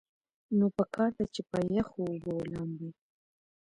نو 0.57 0.65
پکار 0.77 1.09
ده 1.17 1.25
چې 1.33 1.41
پۀ 1.49 1.59
يخو 1.77 1.99
اوبو 2.09 2.33
لامبي- 2.51 2.89